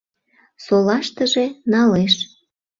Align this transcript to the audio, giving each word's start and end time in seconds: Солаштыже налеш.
Солаштыже 0.65 1.45
налеш. 1.71 2.13